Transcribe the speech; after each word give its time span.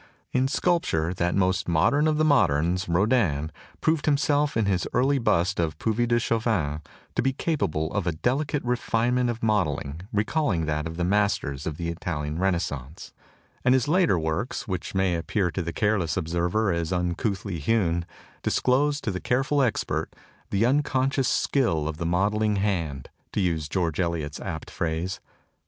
In 0.33 0.47
sculpture, 0.47 1.13
that 1.13 1.35
most 1.35 1.67
modern 1.67 2.07
of 2.07 2.17
the 2.17 2.25
moderns, 2.25 2.89
Rodin, 2.89 3.51
proved 3.81 4.07
himself 4.07 4.57
in 4.57 4.65
his 4.65 4.87
early 4.93 5.19
bust 5.19 5.59
ofTuvis 5.59 6.07
de 6.07 6.19
Chavannes 6.19 6.81
to 7.13 7.21
be 7.21 7.33
capable 7.33 7.93
of 7.93 8.07
a 8.07 8.11
delicate 8.11 8.63
refinement 8.65 9.29
of 9.29 9.43
modelling 9.43 9.75
15 9.75 9.85
THE 9.85 9.91
TOCSIN 9.91 10.01
OF 10.01 10.07
REVOLT 10.07 10.17
recalling 10.17 10.65
that 10.65 10.87
of 10.87 10.97
the 10.97 11.03
masters 11.03 11.67
of 11.67 11.77
the 11.77 11.89
Italian 11.89 12.39
Renas 12.39 12.61
cence; 12.67 13.13
and 13.63 13.75
his 13.75 13.87
later 13.87 14.17
works, 14.17 14.67
which 14.67 14.95
may 14.95 15.13
appear 15.13 15.51
to 15.51 15.61
the 15.61 15.71
careless 15.71 16.17
observer 16.17 16.71
as 16.71 16.89
tmcouthly 16.89 17.59
hewn, 17.59 18.03
dis 18.41 18.59
close 18.59 18.99
to 19.01 19.11
the 19.11 19.19
careful 19.21 19.61
expert 19.61 20.15
"the 20.49 20.65
unconscious 20.65 21.27
skill 21.27 21.87
of 21.87 21.97
the 21.97 22.07
modelling 22.07 22.55
hand" 22.55 23.09
to 23.33 23.39
use 23.39 23.69
George 23.69 23.99
Eliot's 23.99 24.39
apt 24.39 24.71
phrase. 24.71 25.19